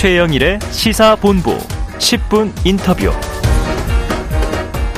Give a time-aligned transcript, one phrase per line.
[0.00, 1.58] 최영일의 시사본부
[1.98, 3.10] 10분 인터뷰.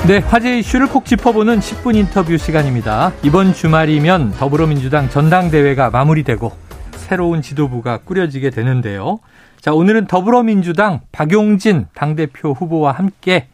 [0.06, 3.12] 네, 화제 이슈를 콕 짚어보는 10분 인터뷰 시간입니다.
[3.24, 6.52] 이번 주말이면 더불어민주당 전당대회가 마무리되고
[6.98, 9.18] 새로운 지도부가 꾸려지게 되는데요.
[9.61, 13.48] 자, 오늘은 더불어민주당 박용진 당대표 후보와 함께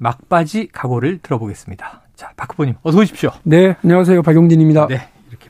[0.00, 2.02] 막바지 각오를 들어보겠습니다.
[2.16, 3.30] 자, 박 후보님, 어서 오십시오.
[3.44, 4.22] 네, 안녕하세요.
[4.22, 4.88] 박용진입니다.
[4.88, 5.08] 네,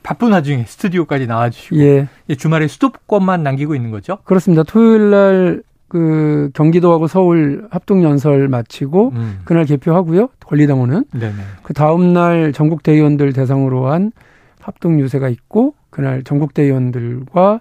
[0.08, 1.76] 바쁜 와중에 스튜디오까지 나와주시고.
[1.78, 2.08] 예.
[2.36, 4.18] 주말에 수도권만 남기고 있는 거죠?
[4.24, 4.62] 그렇습니다.
[4.62, 9.40] 토요일 날 그 경기도하고 서울 합동 연설 마치고 음.
[9.44, 10.28] 그날 개표하고요.
[10.44, 11.34] 권리당원은 네네.
[11.62, 14.12] 그 다음 날 전국 대의원들 대상으로 한
[14.60, 17.60] 합동 유세가 있고 그날 전국 대의원들과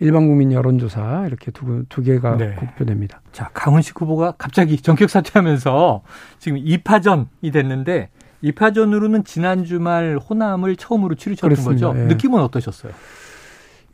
[0.00, 2.54] 일반 국민 여론조사 이렇게 두, 두 개가 네.
[2.54, 3.20] 공표됩니다.
[3.32, 6.02] 자, 강훈식 후보가 갑자기 전격 사퇴하면서
[6.38, 8.08] 지금 2파전이 됐는데
[8.42, 11.88] 2파전으로는 지난 주말 호남을 처음으로 치르셨던 그렇습니다.
[11.88, 12.00] 거죠.
[12.00, 12.04] 예.
[12.06, 12.92] 느낌은 어떠셨어요?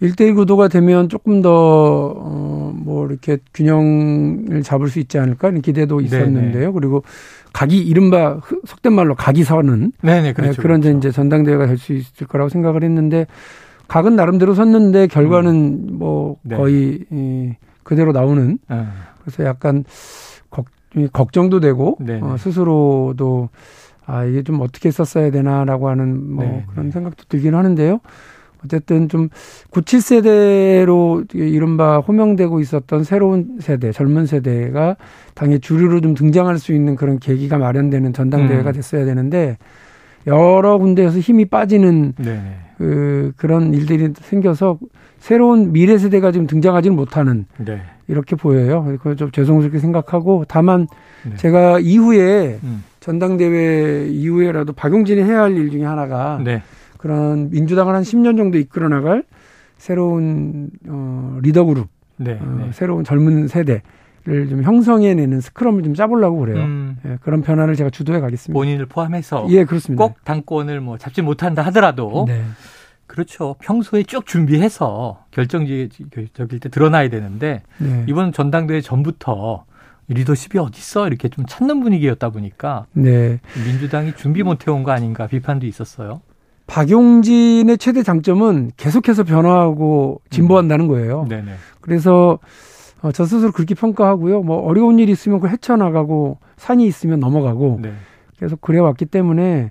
[0.02, 1.50] 1대1 구도가 되면 조금 더,
[2.16, 6.60] 어, 뭐, 이렇게 균형을 잡을 수 있지 않을까 이런 기대도 있었는데요.
[6.60, 6.72] 네네.
[6.72, 7.04] 그리고
[7.52, 9.92] 각이, 이른바 속된 말로 각이 서는.
[10.02, 10.52] 네네, 그렇죠.
[10.56, 10.98] 네, 그런 그렇죠.
[10.98, 13.26] 이제 전당대회가 될 수 있을 거라고 생각을 했는데
[13.88, 15.98] 각은 나름대로 섰는데 결과는 음.
[15.98, 16.56] 뭐 네.
[16.56, 17.52] 거의 이,
[17.84, 18.58] 그대로 나오는.
[18.70, 18.88] 음.
[19.22, 19.84] 그래서 약간
[20.50, 20.66] 걱,
[21.12, 23.48] 걱정도 되고 어, 스스로도
[24.06, 26.92] 아, 이게 좀 어떻게 썼어야 되나라고 하는 뭐 네, 그런 네.
[26.92, 28.00] 생각도 들긴 하는데요.
[28.64, 29.28] 어쨌든 좀
[29.72, 34.96] 97세대로 이른바 호명되고 있었던 새로운 세대, 젊은 세대가
[35.34, 38.72] 당의 주류로 좀 등장할 수 있는 그런 계기가 마련되는 전당대회가 음.
[38.72, 39.58] 됐어야 되는데
[40.26, 42.56] 여러 군데에서 힘이 빠지는 네.
[42.78, 44.78] 그 그런 일들이 생겨서
[45.18, 47.82] 새로운 미래 세대가 지금 등장하지는 못하는 네.
[48.08, 48.84] 이렇게 보여요.
[48.84, 50.86] 그걸 좀 죄송스럽게 생각하고 다만
[51.22, 51.36] 네.
[51.36, 52.82] 제가 이후에 음.
[53.04, 56.62] 전당대회 이후에라도 박용진이 해야 할 일 중에 하나가 네.
[56.96, 59.24] 그런 민주당을 한 10년 정도 이끌어 나갈
[59.76, 62.70] 새로운 어 리더 그룹, 네, 어, 네.
[62.72, 66.64] 새로운 젊은 세대를 좀 형성해내는 스크럼을 좀 짜보려고 그래요.
[66.64, 66.96] 음.
[67.04, 68.58] 예, 그런 변화를 제가 주도해 가겠습니다.
[68.58, 70.02] 본인을 포함해서 예 그렇습니다.
[70.02, 72.42] 꼭 당권을 뭐 잡지 못한다 하더라도 네.
[73.06, 73.56] 그렇죠.
[73.60, 75.90] 평소에 쭉 준비해서 결정적일
[76.58, 78.04] 때 드러나야 되는데 네.
[78.08, 79.66] 이번 전당대회 전부터
[80.08, 81.06] 리더십이 어딨어?
[81.06, 83.40] 이렇게 좀 찾는 분위기였다 보니까 네.
[83.64, 86.20] 민주당이 준비 못 해온 거 아닌가 비판도 있었어요.
[86.66, 91.26] 박용진의 최대 장점은 계속해서 변화하고 진보한다는 거예요.
[91.30, 91.54] 음.
[91.80, 92.38] 그래서
[93.02, 94.42] 어, 저 스스로 그렇게 평가하고요.
[94.42, 97.92] 뭐 어려운 일이 있으면 그걸 헤쳐나가고 산이 있으면 넘어가고 네.
[98.38, 99.70] 계속 그래왔기 때문에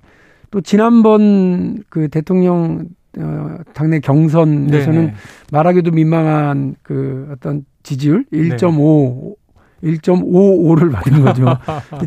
[0.52, 2.86] 또 지난번 그 대통령
[3.18, 5.14] 어, 당내 경선에서는 네네.
[5.52, 9.36] 말하기도 민망한 그 어떤 지지율 1.5
[9.84, 11.46] 1.55를 받은 거죠.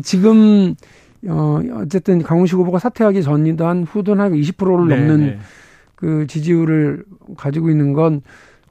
[0.01, 0.75] 지금
[1.27, 5.39] 어 어쨌든 강훈식 후보가 사퇴하기 전이든 한 후든 한 20%를 네, 넘는 네.
[5.95, 7.03] 그 지지율을
[7.37, 8.21] 가지고 있는 건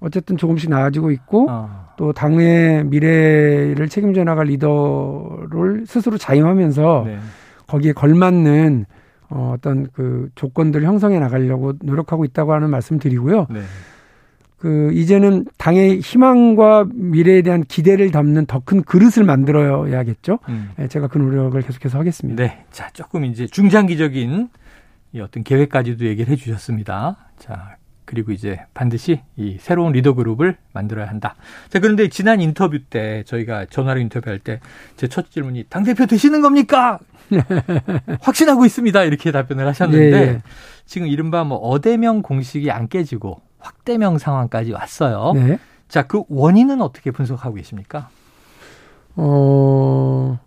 [0.00, 1.86] 어쨌든 조금씩 나아지고 있고 어.
[1.96, 7.18] 또 당의 미래를 책임져 나갈 리더를 스스로 자임하면서 네.
[7.66, 8.86] 거기에 걸맞는
[9.28, 13.46] 어, 어떤 그 조건들을 형성해 나가려고 노력하고 있다고 하는 말씀 드리고요.
[14.56, 14.62] 네.
[14.68, 20.38] 그 이제는 당의 희망과 미래에 대한 기대를 담는 더 큰 그릇을 만들어야겠죠.
[20.48, 20.70] 음.
[20.76, 22.42] 네, 제가 그 노력을 계속해서 하겠습니다.
[22.42, 22.64] 네.
[22.70, 24.48] 자, 조금 이제 중장기적인
[25.12, 27.16] 이 어떤 계획까지도 얘기를 해 주셨습니다.
[27.38, 31.34] 자, 그리고 이제 반드시 이 새로운 리더 그룹을 만들어야 한다.
[31.68, 34.60] 자, 그런데 지난 인터뷰 때 저희가 전화로 인터뷰할 때
[34.96, 36.98] 제 첫 질문이 당 대표 되시는 겁니까?
[38.20, 39.02] 확신하고 있습니다.
[39.04, 40.42] 이렇게 답변을 하셨는데 네, 네.
[40.86, 45.32] 지금 이른바 뭐 어대명 공식이 안 깨지고 확대명 상황까지 왔어요.
[45.34, 45.59] 네.
[45.88, 48.09] 자, 그 원인은 어떻게 분석하고 계십니까?
[49.16, 50.38] 어,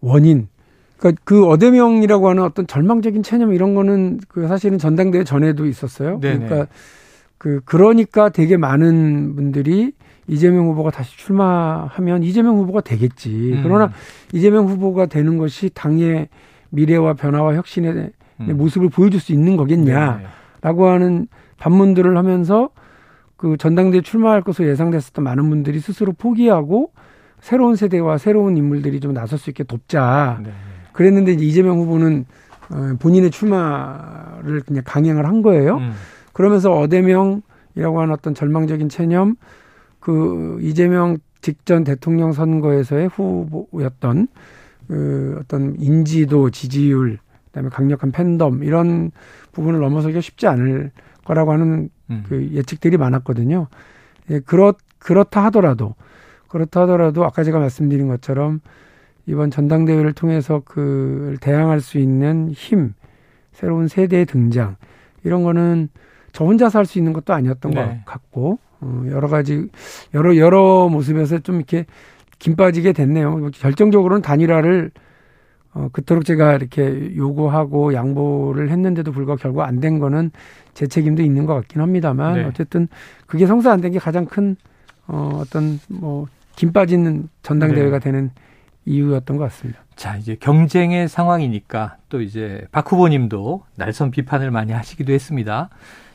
[0.00, 0.48] 원인.
[0.96, 6.18] 그러니까 그 어대명이라고 하는 어떤 절망적인 체념 이런 거는 그 사실은 전당대회 전에도 있었어요.
[6.20, 6.46] 네네.
[6.46, 6.72] 그러니까
[7.36, 9.92] 그 그러니까 되게 많은 분들이
[10.26, 13.52] 이재명 후보가 다시 출마하면 이재명 후보가 되겠지.
[13.54, 13.60] 음.
[13.62, 13.92] 그러나
[14.32, 16.28] 이재명 후보가 되는 것이 당의
[16.70, 18.56] 미래와 변화와 혁신의 음.
[18.56, 22.70] 모습을 보여줄 수 있는 거겠냐라고 하는 반문들을 하면서
[23.36, 26.92] 그 전당대에 출마할 것으로 예상됐었던 많은 분들이 스스로 포기하고
[27.40, 30.40] 새로운 세대와 새로운 인물들이 좀 나설 수 있게 돕자.
[30.42, 30.50] 네.
[30.92, 32.24] 그랬는데 이제 이재명 후보는
[32.70, 35.76] 어, 본인의 출마를 그냥 강행을 한 거예요.
[35.76, 35.92] 음.
[36.32, 39.36] 그러면서 어대명이라고 하는 어떤 절망적인 체념,
[40.00, 44.28] 그 이재명 직전 대통령 선거에서의 후보였던
[44.88, 49.10] 그 어떤 인지도, 지지율, 그다음에 강력한 팬덤 이런
[49.52, 50.90] 부분을 넘어서기가 쉽지 않을
[51.28, 52.24] 거라고 하는 음.
[52.26, 53.68] 그 예측들이 많았거든요.
[54.30, 55.94] 예, 그렇 그렇다 하더라도
[56.48, 58.60] 그렇다 하더라도 아까 제가 말씀드린 것처럼
[59.26, 62.94] 이번 전당대회를 통해서 그 대항할 수 있는 힘,
[63.52, 64.76] 새로운 세대의 등장
[65.22, 65.90] 이런 거는
[66.32, 67.84] 저 혼자서 할 수 있는 것도 아니었던 네.
[67.84, 69.68] 것 같고 어, 여러 가지
[70.14, 71.84] 여러 여러 모습에서 좀 이렇게
[72.38, 73.50] 김 빠지게 됐네요.
[73.52, 74.90] 결정적으로는 단일화를
[75.74, 80.30] 어, 그토록 제가 이렇게 요구하고 양보를 했는데도 불구하고 결과 안된 거는
[80.74, 82.44] 제 책임도 있는 것 같긴 합니다만 네.
[82.44, 82.88] 어쨌든
[83.26, 84.56] 그게 성사 안 된 게 가장 큰
[85.06, 88.04] 어, 어떤 뭐김 빠지는 전당대회가 네.
[88.04, 88.30] 되는
[88.84, 89.80] 이유였던 것 같습니다.
[89.96, 95.68] 자, 이제 경쟁의 상황이니까 또 이제 박 후보님도 날선 비판을 많이 하시기도 했습니다.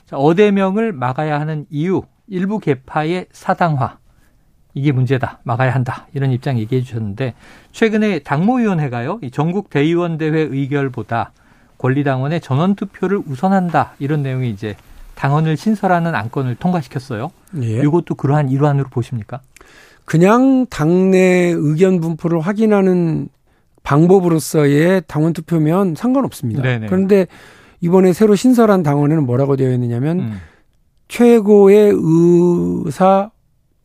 [0.06, 3.98] 자, 어대명을 막아야 하는 이유, 일부 개파의 사당화.
[4.74, 5.40] 이게 문제다.
[5.44, 6.08] 막아야 한다.
[6.14, 7.34] 이런 입장 얘기해 주셨는데
[7.72, 9.20] 최근에 당무위원회가요.
[9.22, 11.32] 이 전국 대의원 대회 의결보다
[11.78, 13.94] 권리당원의 전원 투표를 우선한다.
[14.00, 14.76] 이런 내용이 이제
[15.16, 17.32] 당원을 신설하는 안건을 통과시켰어요.
[17.62, 17.82] 예.
[17.82, 19.42] 이것도 그러한 일환으로 보십니까?
[20.06, 23.30] 그냥 당내 의견 분포를 확인하는
[23.84, 26.62] 방법으로서의 당원 투표면 상관없습니다.
[26.62, 26.88] 네네.
[26.88, 27.28] 그런데
[27.82, 30.38] 이번에 새로 신설한 당원에는 뭐라고 되어 있느냐면 음.
[31.10, 33.30] 최고의 의사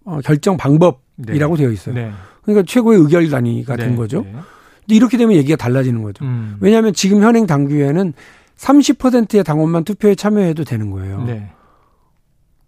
[0.08, 1.62] 어, 결정 방법이라고 네.
[1.62, 1.94] 되어 있어요.
[1.94, 2.10] 네.
[2.42, 3.84] 그러니까 최고의 의결 단위가 네.
[3.84, 4.22] 된 거죠.
[4.22, 4.32] 네.
[4.32, 6.24] 근데 이렇게 되면 얘기가 달라지는 거죠.
[6.24, 6.56] 음.
[6.60, 8.14] 왜냐하면 지금 현행 당규에는
[8.56, 11.22] 30%의 당원만 투표에 참여해도 되는 거예요.
[11.24, 11.50] 네.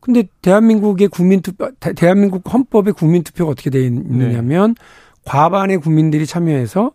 [0.00, 4.84] 근데 대한민국의 국민투표, 대한민국 헌법의 국민투표가 어떻게 되어 있느냐면 네.
[5.24, 6.92] 과반의 국민들이 참여해서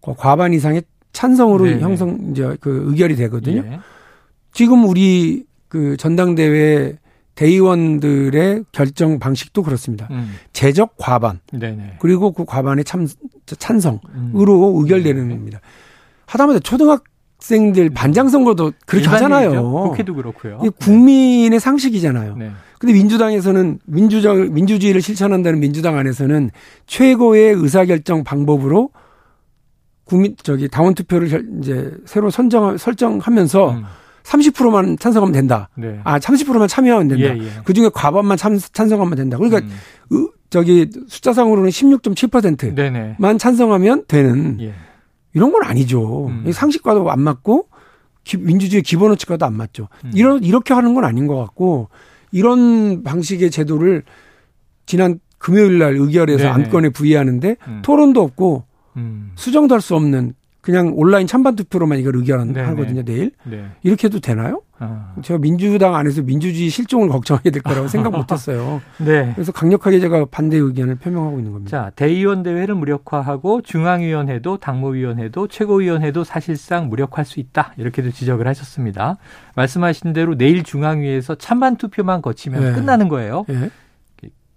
[0.00, 0.82] 과반 이상의
[1.12, 3.62] 찬성으로 네 형성 이제 그 의결이 되거든요.
[3.66, 3.80] 예.
[4.52, 6.98] 지금 우리 그 전당대회
[7.36, 10.08] 대의원들의 결정 방식도 그렇습니다.
[10.10, 10.34] 음.
[10.52, 11.98] 제적 과반 네네.
[12.00, 13.06] 그리고 그 과반의 참
[13.46, 14.00] 찬성으로
[14.74, 14.82] 음.
[14.82, 15.60] 의결되는 겁니다.
[16.24, 19.62] 하다못해 초등학생들 반장 선거도 그렇게 하잖아요.
[19.62, 20.60] 국회도 그렇고요.
[20.64, 22.36] 이 국민의 상식이잖아요.
[22.36, 22.50] 네.
[22.78, 26.50] 근데 민주당에서는 민주적 민주주의를 실천한다는 민주당 안에서는
[26.86, 28.90] 최고의 의사결정 방법으로
[30.04, 33.84] 국민 저기 당원 투표를 이제 새로 선정 설정하면서 음.
[34.26, 35.68] 30%만 찬성하면 된다.
[35.76, 36.00] 네.
[36.04, 37.24] 아 30%만 참여하면 된다.
[37.24, 37.48] 예, 예.
[37.64, 39.38] 그 중에 과반만 참, 찬성하면 된다.
[39.38, 40.16] 그러니까 음.
[40.16, 44.74] 으, 저기 숫자상으로는 16.7%만 찬성하면 되는 예.
[45.32, 46.26] 이런 건 아니죠.
[46.26, 46.50] 음.
[46.50, 47.68] 상식과도 안 맞고
[48.24, 49.88] 기, 민주주의 기본 원칙과도 안 맞죠.
[50.04, 50.10] 음.
[50.14, 51.88] 이런 이렇게 하는 건 아닌 것 같고
[52.32, 54.02] 이런 방식의 제도를
[54.86, 56.50] 지난 금요일 날 의결에서 네네.
[56.50, 57.82] 안건에 부의하는데 음.
[57.82, 58.64] 토론도 없고
[58.96, 59.32] 음.
[59.36, 60.34] 수정도 할 수 없는
[60.66, 63.66] 그냥 온라인 찬반 투표로만 이걸 의결하거든요 내일 네.
[63.84, 64.62] 이렇게 해도 되나요?
[64.80, 65.14] 아.
[65.22, 68.82] 제가 민주당 안에서 민주주의 실종을 걱정하게 될 거라고 생각 못했어요.
[68.98, 69.30] 네.
[69.36, 71.70] 그래서 강력하게 제가 반대 의견을 표명하고 있는 겁니다.
[71.70, 79.18] 자 대의원 대회를 무력화하고 중앙위원회도 당무위원회도 최고위원회도 사실상 무력화할 수 있다 이렇게도 지적을 하셨습니다.
[79.54, 82.72] 말씀하신 대로 내일 중앙위에서 찬반 투표만 거치면 네.
[82.72, 83.44] 끝나는 거예요.
[83.46, 83.70] 네.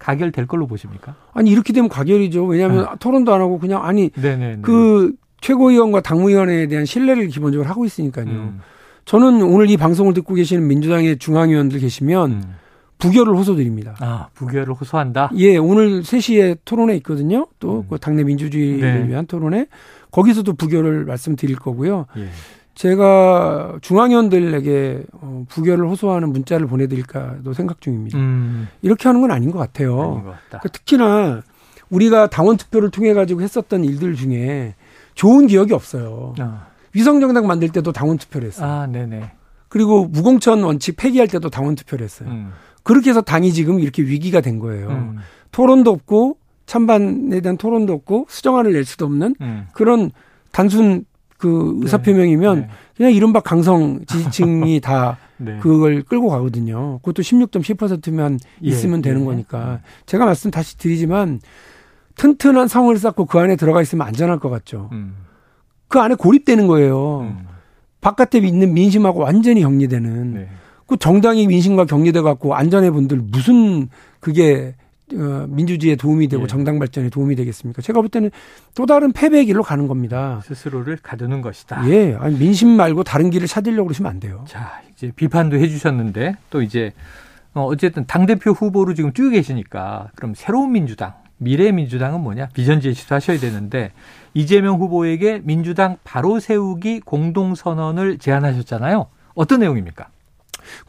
[0.00, 1.14] 가결될 걸로 보십니까?
[1.32, 2.46] 아니 이렇게 되면 가결이죠.
[2.46, 2.96] 왜냐하면 아.
[2.96, 4.62] 토론도 안 하고 그냥 아니 네네네.
[4.62, 8.26] 그 최고위원과 당무위원회에 대한 신뢰를 기본적으로 하고 있으니까요.
[8.26, 8.60] 음.
[9.04, 12.54] 저는 오늘 이 방송을 듣고 계시는 민주당의 중앙위원들 계시면 음.
[12.98, 13.96] 부결을 호소드립니다.
[14.00, 15.30] 아, 부결을 호소한다?
[15.36, 17.46] 예, 오늘 3시에 토론회 있거든요.
[17.58, 17.98] 또그 음.
[17.98, 19.08] 당내 민주주의를 네.
[19.08, 19.66] 위한 토론회.
[20.10, 22.06] 거기서도 부결을 말씀드릴 거고요.
[22.18, 22.28] 예.
[22.74, 28.18] 제가 중앙위원들에게 어, 부결을 호소하는 문자를 보내드릴까도 생각 중입니다.
[28.18, 28.68] 음.
[28.82, 29.96] 이렇게 하는 건 아닌 것 같아요.
[29.96, 31.42] 것 그러니까 특히나
[31.90, 34.74] 우리가 당원 투표를 통해 가지고 했었던 일들 중에
[35.20, 36.34] 좋은 기억이 없어요.
[36.38, 36.68] 아.
[36.94, 38.66] 위성정당 만들 때도 당원 투표를 했어요.
[38.66, 39.32] 아, 네네.
[39.68, 42.30] 그리고 무공천 원칙 폐기할 때도 당원 투표를 했어요.
[42.30, 42.52] 음.
[42.84, 44.88] 그렇게 해서 당이 지금 이렇게 위기가 된 거예요.
[44.88, 45.18] 음.
[45.52, 49.66] 토론도 없고 찬반에 대한 토론도 없고 수정안을 낼 수도 없는 음.
[49.74, 50.10] 그런
[50.52, 51.04] 단순
[51.36, 51.84] 그 네.
[51.84, 52.68] 의사표명이면 네.
[52.96, 55.58] 그냥 이른바 강성 지지층이 다 네.
[55.60, 56.98] 그걸 끌고 가거든요.
[57.00, 58.68] 그것도 16.7%만 예.
[58.68, 59.24] 있으면 되는 예.
[59.26, 59.80] 거니까.
[60.06, 61.40] 제가 말씀 다시 드리지만
[62.20, 64.90] 튼튼한 성을 쌓고 그 안에 들어가 있으면 안전할 것 같죠.
[64.92, 65.14] 음.
[65.88, 67.20] 그 안에 고립되는 거예요.
[67.20, 67.46] 음.
[68.02, 70.34] 바깥에 있는 민심하고 완전히 격리되는.
[70.34, 70.48] 네.
[70.86, 74.74] 그 정당이 민심과 격리돼 갖고 안전해 분들 무슨 그게
[75.14, 76.46] 어, 민주주의에 도움이 되고 예.
[76.46, 77.80] 정당 발전에 도움이 되겠습니까?
[77.80, 78.30] 제가 볼 때는
[78.74, 80.40] 또 다른 패배의 길로 가는 겁니다.
[80.44, 81.88] 스스로를 가두는 것이다.
[81.88, 82.14] 예.
[82.20, 84.44] 아니, 민심 말고 다른 길을 찾으려고 그러시면 안 돼요.
[84.46, 86.92] 자, 이제 비판도 해 주셨는데 또 이제
[87.54, 92.48] 어, 어쨌든 당대표 후보로 지금 뛰고 계시니까 그럼 새로운 민주당, 미래민주당은 뭐냐?
[92.52, 93.92] 비전 제시도 하셔야 되는데
[94.34, 99.06] 이재명 후보에게 민주당 바로 세우기 공동선언을 제안하셨잖아요.
[99.34, 100.08] 어떤 내용입니까?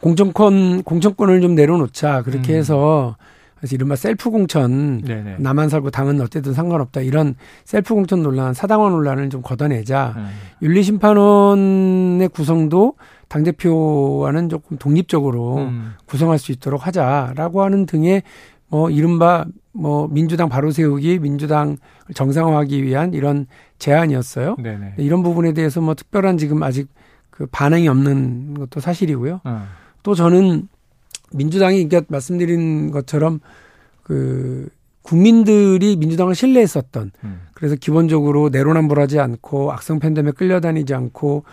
[0.00, 2.22] 공천권, 공천권을 좀 내려놓자.
[2.22, 2.58] 그렇게 음.
[2.58, 3.16] 해서
[3.56, 5.36] 그래서 이른바 셀프 공천 네네.
[5.38, 10.28] 나만 살고 당은 어쨌든 상관없다 이런 셀프 공천 논란 사당원 논란을 좀 걷어내자 음.
[10.62, 12.94] 윤리심판원의 구성도
[13.28, 15.94] 당 대표와는 조금 독립적으로 음.
[16.06, 18.24] 구성할 수 있도록 하자라고 하는 등의
[18.66, 21.76] 뭐 이른바 뭐 민주당 바로 세우기 민주당
[22.14, 23.46] 정상화하기 위한 이런
[23.78, 24.56] 제안이었어요.
[24.62, 24.94] 네네.
[24.98, 26.88] 이런 부분에 대해서 뭐 특별한 지금 아직
[27.30, 29.40] 그 반응이 없는 것도 사실이고요.
[29.46, 29.62] 음.
[30.02, 30.68] 또 저는
[31.32, 33.40] 민주당이 그러니까 말씀드린 것처럼
[34.02, 34.68] 그
[35.02, 37.40] 국민들이 민주당을 신뢰했었던 음.
[37.54, 41.44] 그래서 기본적으로 내로남불하지 않고 악성 팬덤에 끌려다니지 않고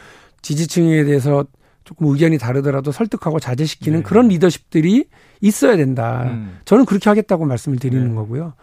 [0.42, 1.46] 지지층에 대해서
[1.90, 4.04] 조금 의견이 다르더라도 설득하고 자제시키는 네.
[4.04, 5.06] 그런 리더십들이
[5.42, 6.26] 있어야 된다.
[6.28, 6.60] 음.
[6.64, 8.14] 저는 그렇게 하겠다고 말씀을 드리는 네.
[8.14, 8.54] 거고요.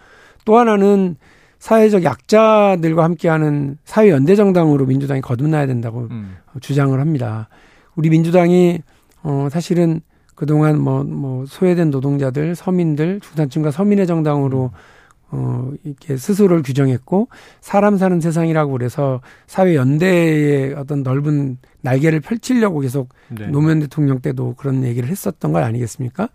[0.45, 1.17] 또 하나는
[1.59, 6.37] 사회적 약자들과 함께하는 사회 연대 정당으로 민주당이 거듭나야 된다고 음.
[6.61, 7.49] 주장을 합니다.
[7.97, 8.79] 우리 민주당이
[9.25, 10.03] 어 사실은
[10.37, 14.79] 그동안 뭐, 뭐, 소외된 노동자들, 서민들, 중산층과 서민의 정당으로 음.
[15.39, 17.29] 어, 이렇게 스스로를 규정했고,
[17.61, 23.47] 사람 사는 세상이라고 그래서 사회 연대의 어떤 넓은 날개를 펼치려고 계속 네.
[23.49, 26.31] 노무현 대통령 때도 그런 얘기를 했었던 거 아니겠습니까?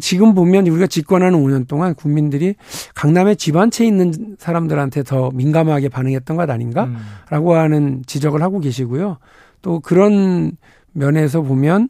[0.00, 2.56] 지금 보면 우리가 집권하는 5년 동안 국민들이
[2.94, 7.56] 강남의 집안채 있는 사람들한테 더 민감하게 반응했던 것 아닌가라고 음.
[7.56, 9.18] 하는 지적을 하고 계시고요.
[9.62, 10.56] 또 그런
[10.92, 11.88] 면에서 보면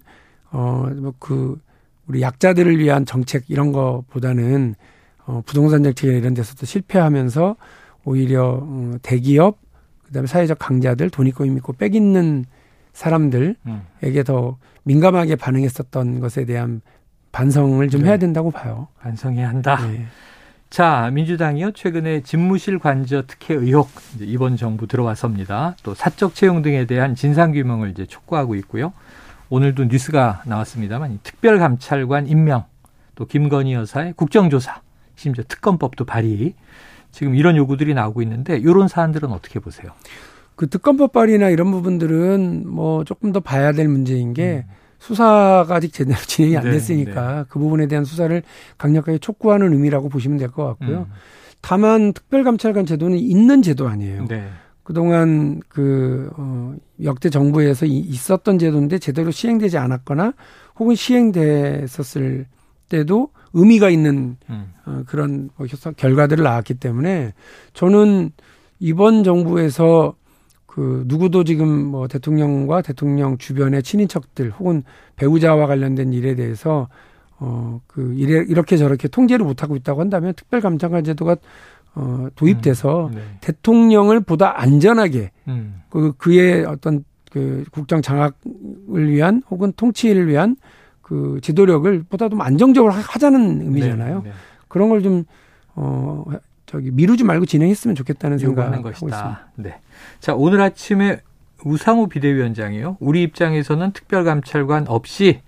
[0.51, 1.59] 어그
[2.07, 4.75] 우리 약자들을 위한 정책 이런 거보다는
[5.31, 7.57] 어 부동산 정책 이런 데서도 실패하면서
[8.05, 9.59] 오히려 어 대기업
[10.07, 12.45] 그다음에 사회적 강자들 돈 있고 힘 있고 빽 있는
[12.93, 14.25] 사람들에게 음.
[14.27, 16.81] 더 민감하게 반응했었던 것에 대한
[17.31, 18.09] 반성을 좀 네.
[18.09, 18.89] 해야 된다고 봐요.
[19.01, 19.79] 반성해야 한다.
[19.87, 20.07] 네.
[20.69, 21.73] 자, 민주당이요.
[21.73, 23.89] 최근에 집무실 관저 특혜 의혹
[24.21, 25.77] 이번 정부 들어와서입니다.
[25.85, 28.93] 또 사적 채용 등에 대한 진상 규명을 이제 촉구하고 있고요.
[29.49, 32.65] 오늘도 뉴스가 나왔습니다만 특별감찰관 임명,
[33.17, 34.81] 또 김건희 여사의 국정조사,
[35.21, 36.55] 심지어 특검법도 발의.
[37.13, 39.91] 지금 이런 요구들이 나오고 있는데 이런 사안들은 어떻게 보세요?
[40.57, 44.75] 그 특검법 발의나 이런 부분들은 뭐 조금 더 봐야 될 문제인 게 음.
[44.99, 47.45] 수사가 아직 제대로 진행이 안 네, 됐으니까 네.
[47.51, 48.43] 그 부분에 대한 수사를
[48.79, 51.01] 강력하게 촉구하는 의미라고 보시면 될 것 같고요.
[51.01, 51.13] 음.
[51.61, 54.27] 다만 특별감찰관 제도는 있는 제도 아니에요.
[54.27, 54.49] 네.
[54.83, 56.75] 그동안 그, 어,
[57.05, 60.33] 역대 정부에서 이, 있었던 제도인데 제대로 시행되지 않았거나
[60.79, 62.47] 혹은 시행됐었을
[62.89, 64.73] 때도 의미가 있는 음.
[64.87, 65.67] 어, 그런 뭐
[65.97, 67.33] 결과들을 낳았기 때문에
[67.73, 68.31] 저는
[68.79, 70.15] 이번 정부에서
[70.67, 74.85] 그 누구도 지금 뭐 대통령과 대통령 주변의 친인척들 혹은
[75.17, 76.89] 배우자와 관련된 일에 대해서
[77.39, 81.37] 어그 이래 이렇게 저렇게 통제를 못 하고 있다고 한다면 특별 감찰관 제도가
[81.97, 83.23] 어 도입돼서 음, 네.
[83.41, 85.83] 대통령을 보다 안전하게 음.
[85.89, 90.57] 그 그의 어떤 그 국정 장악을 위한 혹은 통치를 위한
[91.11, 94.23] 그 지도력을 보다 도 안정적으로 하자는 의미잖아요.
[94.23, 94.35] 네, 네.
[94.69, 95.25] 그런 걸 좀
[95.75, 96.25] 어
[96.67, 99.07] 저기 미루지 말고 진행했으면 좋겠다는 생각을 하고 것이다.
[99.07, 99.41] 있습니다.
[99.57, 99.81] 네.
[100.21, 101.21] 자, 오늘 아침에
[101.65, 102.97] 우상호 비대위원장이요.
[103.01, 105.41] 우리 입장에서는 특별감찰관 없이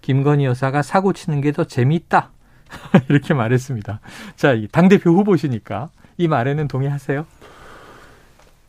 [0.00, 2.30] 김건희 여사가 사고 치는 게 더 재미있다.
[3.10, 4.00] 이렇게 말했습니다.
[4.36, 7.26] 자, 당대표 후보시니까 이 말에는 동의하세요?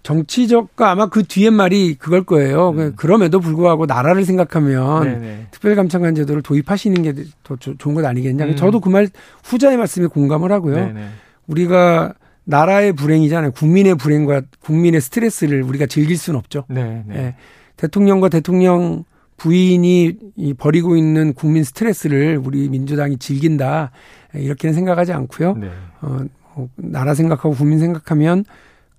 [0.04, 2.70] 정치적과 아마 그 뒤에 말이 그걸 거예요.
[2.72, 2.94] 음.
[2.96, 5.48] 그럼에도 불구하고 나라를 생각하면 네네.
[5.52, 8.46] 특별감찰관 제도를 도입하시는 게 더 좋은 것 아니겠냐.
[8.46, 8.56] 음.
[8.56, 9.08] 저도 그 말
[9.44, 10.76] 후자의 말씀에 공감을 하고요.
[10.76, 11.06] 네네.
[11.48, 13.52] 우리가 나라의 불행이잖아요.
[13.52, 16.66] 국민의 불행과 국민의 스트레스를 우리가 즐길 수는 없죠.
[16.70, 17.16] 네, 네.
[17.16, 17.36] 예.
[17.78, 19.04] 대통령과 대통령
[19.38, 23.92] 부인이 이 버리고 있는 국민 스트레스를 우리 민주당이 즐긴다
[24.34, 25.54] 이렇게는 생각하지 않고요.
[25.56, 25.70] 네.
[26.02, 26.20] 어,
[26.56, 28.44] 뭐 나라 생각하고 국민 생각하면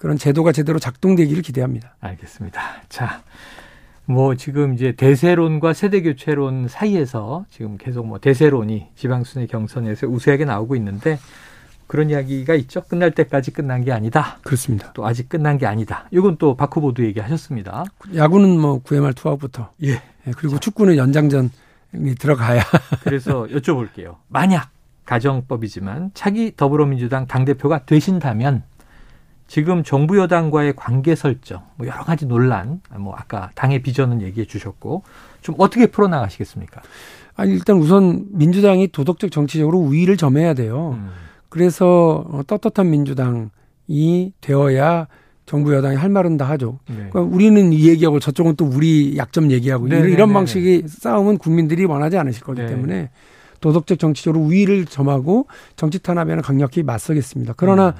[0.02, 1.94] 그런 제도가 제대로 작동되기를 기대합니다.
[2.00, 2.60] 알겠습니다.
[2.88, 3.22] 자,
[4.04, 10.74] 뭐 지금 이제 대세론과 세대 교체론 사이에서 지금 계속 뭐 대세론이 지방순회 경선에서 우세하게 나오고
[10.74, 11.20] 있는데
[11.86, 12.80] 그런 이야기가 있죠.
[12.80, 14.38] 끝날 때까지 끝난 게 아니다.
[14.42, 14.90] 그렇습니다.
[14.92, 16.08] 또 아직 끝난 게 아니다.
[16.10, 17.84] 이건 또 바쿠보도 얘기하셨습니다.
[18.12, 19.70] 야구는 뭐 9회 말 투아웃부터.
[19.84, 19.90] 예.
[19.92, 20.32] 예.
[20.36, 20.58] 그리고 자.
[20.58, 21.50] 축구는 연장전이
[22.18, 22.64] 들어가야.
[23.04, 24.16] 그래서 여쭤볼게요.
[24.26, 24.68] 만약
[25.04, 28.64] 가정법이지만 차기 더불어민주당 당대표가 되신다면
[29.52, 35.02] 지금 정부 여당과의 관계 설정, 뭐 여러 가지 논란, 뭐 아까 당의 비전은 얘기해 주셨고
[35.42, 36.80] 좀 어떻게 풀어 나가시겠습니까?
[37.36, 40.96] 아니 일단 우선 민주당이 도덕적 정치적으로 우위를 점해야 돼요.
[40.98, 41.10] 음.
[41.50, 45.08] 그래서 어, 떳떳한 민주당이 되어야
[45.44, 46.78] 정부 여당이 할 말은 다 하죠.
[46.88, 47.08] 네.
[47.10, 51.84] 그러니까 우리는 이 얘기하고 저쪽은 또 우리 약점 얘기하고 네, 이런, 네, 방식의 싸움은 국민들이
[51.84, 52.68] 원하지 않으실 거기 네.
[52.68, 53.10] 때문에
[53.60, 57.52] 도덕적 정치적으로 우위를 점하고 정치 탄압에는 강력히 맞서겠습니다.
[57.58, 57.92] 그러나 음.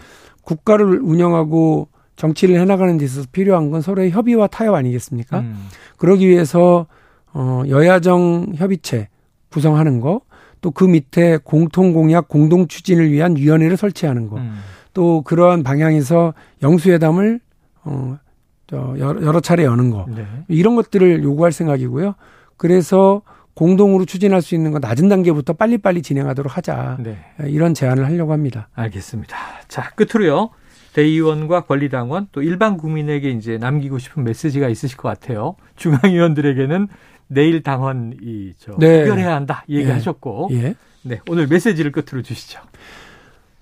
[0.43, 5.41] 국가를 운영하고 정치를 해나가는 데 있어서 필요한 건 서로의 협의와 타협 아니겠습니까?
[5.41, 5.69] 음.
[5.97, 6.87] 그러기 위해서
[7.33, 9.09] 어 여야정 협의체
[9.51, 10.21] 구성하는 거,
[10.61, 14.37] 또 그 밑에 공통 공약 공동 추진을 위한 위원회를 설치하는 거.
[14.37, 14.61] 음.
[14.95, 17.41] 또 그러한 방향에서 영수회담을
[17.85, 18.19] 어,
[18.67, 20.07] 저 여러 차례 여는 거.
[20.09, 20.25] 네.
[20.49, 22.15] 이런 것들을 요구할 생각이고요.
[22.57, 23.23] 그래서
[23.55, 26.99] 공동으로 추진할 수 있는 거 낮은 단계부터 빨리빨리 진행하도록 하자.
[27.01, 27.19] 네.
[27.47, 28.69] 이런 제안을 하려고 합니다.
[28.75, 29.37] 알겠습니다.
[29.69, 30.51] 자, 끝으로요.
[30.93, 35.57] 대의원과 권리당원 또 일반 국민에게 이제 남기고 싶은 메시지가 있으실 것 같아요.
[35.77, 36.89] 중앙위원들에게는
[37.29, 39.07] 내일 당원 이저 네.
[39.07, 40.57] 결해야 한다 이 얘기하셨고 예.
[40.57, 40.75] 예.
[41.03, 42.61] 네 오늘 메시지를 끝으로 주시죠.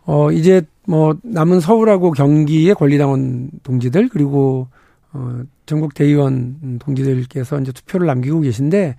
[0.04, 4.66] 어 이제 뭐 남은 서울하고 경기의 권리당원 동지들 그리고
[5.12, 8.96] 어 전국 대의원 동지들께서 이제 투표를 남기고 계신데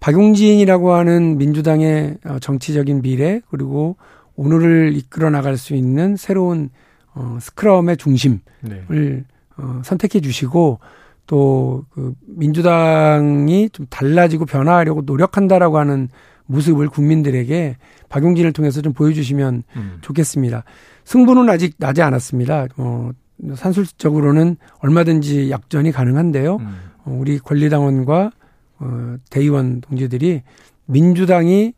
[0.00, 3.96] 박용진이라고 하는 민주당의 어, 정치적인 미래 그리고
[4.36, 6.70] 오늘을 이끌어 나갈 수 있는 새로운
[7.14, 9.24] 어, 스크럼의 중심을 네.
[9.56, 10.80] 어, 선택해 주시고
[11.26, 16.08] 또 그 민주당이 좀 달라지고 변화하려고 노력한다라고 하는
[16.46, 17.76] 모습을 국민들에게
[18.08, 19.98] 박용진을 통해서 좀 보여주시면 음.
[20.02, 20.62] 좋겠습니다.
[21.04, 22.66] 승부는 아직 나지 않았습니다.
[22.76, 23.10] 어,
[23.54, 26.56] 산술적으로는 얼마든지 약전이 가능한데요.
[26.56, 26.76] 음.
[27.04, 28.30] 어, 우리 권리당원과
[28.78, 30.42] 어, 대의원 동지들이
[30.86, 31.74] 민주당이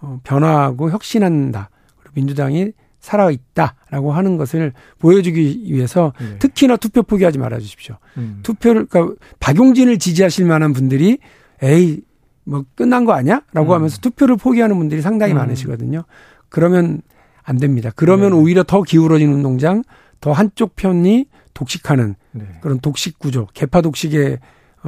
[0.00, 1.70] 어, 변화하고 혁신한다.
[1.98, 6.38] 그리고 민주당이 살아있다라고 하는 것을 보여주기 위해서 네.
[6.38, 7.96] 특히나 투표 포기하지 말아 주십시오.
[8.16, 8.40] 음.
[8.42, 11.18] 투표를, 그러니까 박용진을 지지하실 만한 분들이
[11.62, 12.00] 에이,
[12.44, 13.42] 뭐 끝난 거 아니야?
[13.52, 13.74] 라고 음.
[13.76, 15.38] 하면서 투표를 포기하는 분들이 상당히 음.
[15.38, 16.04] 많으시거든요.
[16.48, 17.00] 그러면
[17.42, 17.90] 안 됩니다.
[17.94, 18.36] 그러면 네.
[18.36, 19.82] 오히려 더 기울어진 운동장,
[20.20, 22.44] 더 한쪽 편이 독식하는 네.
[22.60, 24.38] 그런 독식 구조, 개파 독식의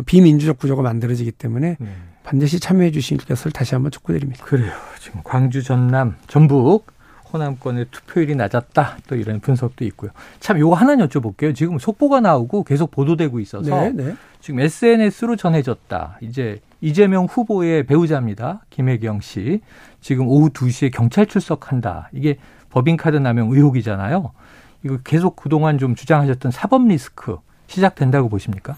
[0.03, 1.89] 비민주적 구조가 만들어지기 때문에 네.
[2.23, 4.45] 반드시 참여해 주실 것을 다시 한번 촉구드립니다.
[4.45, 4.73] 그래요.
[5.01, 6.87] 지금 광주, 전남, 전북
[7.33, 8.99] 호남권의 투표율이 낮았다.
[9.07, 10.11] 또 이런 분석도 있고요.
[10.41, 11.55] 참 요거 하나 여쭤볼게요.
[11.55, 14.17] 지금 속보가 나오고 계속 보도되고 있어서 네, 네.
[14.41, 16.19] 지금 SNS로 전해졌다.
[16.23, 18.65] 이제 이재명 후보의 배우자입니다.
[18.71, 19.61] 김혜경 씨.
[20.01, 22.11] 지금 오후 2시에 경찰 출석한다.
[22.13, 22.39] 이게
[22.71, 24.33] 법인카드 남용 의혹이잖아요.
[24.85, 27.37] 이거 계속 그동안 좀 주장하셨던 사법 리스크
[27.67, 28.77] 시작된다고 보십니까?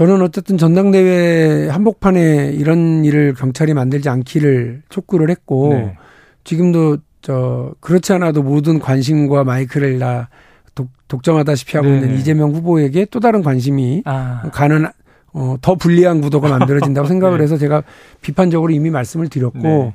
[0.00, 5.98] 저는 어쨌든 전당대회 한복판에 이런 일을 경찰이 만들지 않기를 촉구를 했고 네.
[6.42, 10.30] 지금도 저 그렇지 않아도 모든 관심과 마이크를 다
[10.74, 12.00] 독, 독점하다시피 하고 네네.
[12.00, 14.48] 있는 이재명 후보에게 또 다른 관심이 아.
[14.54, 14.86] 가는
[15.34, 17.44] 어, 더 불리한 구도가 만들어진다고 생각을 네.
[17.44, 17.82] 해서 제가
[18.22, 19.94] 비판적으로 이미 말씀을 드렸고 네.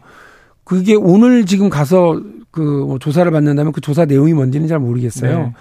[0.63, 2.21] 그게 오늘 지금 가서
[2.51, 5.39] 그뭐 조사를 받는다면 그 조사 내용이 뭔지는 잘 모르겠어요.
[5.39, 5.53] 네.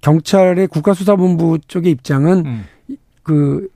[0.00, 2.64] 경찰의 국가수사본부 쪽의 입장은 음.
[3.22, 3.68] 그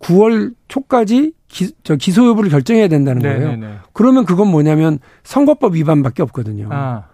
[0.00, 3.50] 9월 초까지 기, 저 기소 여부를 결정해야 된다는 거예요.
[3.50, 3.74] 네네네.
[3.92, 6.68] 그러면 그건 뭐냐면 선거법 위반밖에 없거든요.
[6.70, 7.04] 아.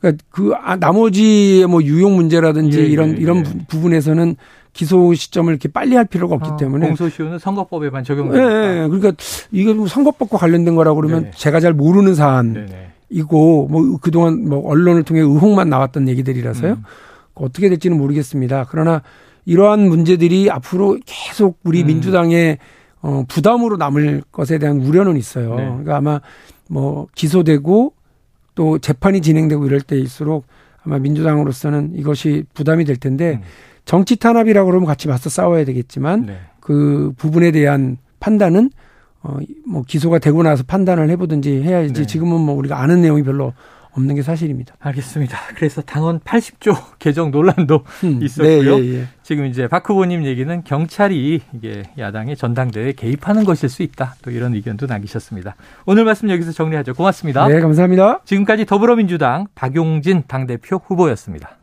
[0.00, 3.66] 그러니까 그 아, 나머지 뭐 유용 문제라든지 예, 이런 예, 이런 예.
[3.68, 4.36] 부분에서는
[4.72, 8.44] 기소 시점을 이렇게 빨리 할 필요가 없기 아, 때문에 공소시효는 선거법에만 적용됩니다.
[8.44, 9.12] 예, 예, 그러니까
[9.52, 15.04] 이게 뭐 선거법과 관련된 거라고 그러면 네 제가 잘 모르는 사안이고 뭐 그동안 뭐 언론을
[15.04, 16.72] 통해 의혹만 나왔던 얘기들이라서요.
[16.72, 16.82] 음.
[17.34, 18.66] 어떻게 될지는 모르겠습니다.
[18.68, 19.02] 그러나
[19.46, 21.86] 이러한 문제들이 앞으로 계속 우리 음.
[21.88, 22.58] 민주당의
[23.02, 25.56] 어, 부담으로 남을 것에 대한 우려는 있어요.
[25.56, 25.64] 네.
[25.66, 26.20] 그러니까 아마
[26.70, 27.92] 뭐 기소되고
[28.54, 30.46] 또 재판이 진행되고 이럴 때일수록
[30.84, 33.42] 아마 민주당으로서는 이것이 부담이 될 텐데 음.
[33.84, 36.38] 정치 탄압이라고 그러면 같이 맞서 싸워야 되겠지만 네.
[36.60, 38.70] 그 부분에 대한 판단은
[39.22, 42.06] 어, 뭐 기소가 되고 나서 판단을 해보든지 해야지 네.
[42.06, 43.52] 지금은 뭐 우리가 아는 내용이 별로
[43.96, 44.74] 없는 게 사실입니다.
[44.80, 45.38] 알겠습니다.
[45.56, 48.78] 그래서 당원 80조 개정 논란도 음, 있었고요.
[48.78, 49.04] 네, 예, 예.
[49.22, 54.16] 지금 이제 박 후보님 얘기는 경찰이 이게 야당의 전당대회에 개입하는 것일 수 있다.
[54.22, 55.56] 또 이런 의견도 남기셨습니다.
[55.86, 56.94] 오늘 말씀 여기서 정리하죠.
[56.94, 57.46] 고맙습니다.
[57.48, 58.20] 네, 감사합니다.
[58.24, 61.56] 지금까지 더불어민주당 박용진 당대표 후보였습니다.